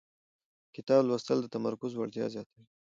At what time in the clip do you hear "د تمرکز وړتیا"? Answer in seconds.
1.41-2.25